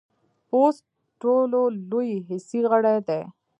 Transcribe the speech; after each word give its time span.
پوست 0.49 0.83
ټولو 1.21 1.61
لوی 1.89 2.11
حسي 2.27 2.59
غړی 2.71 2.97
دی. 3.07 3.21